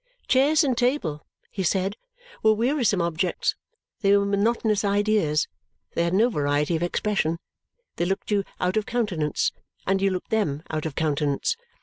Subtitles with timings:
[0.27, 1.95] Chairs and table, he said,
[2.41, 3.55] were wearisome objects;
[3.99, 5.47] they were monotonous ideas,
[5.93, 7.37] they had no variety of expression,
[7.97, 9.51] they looked you out of countenance,
[9.85, 11.55] and you looked them out of countenance.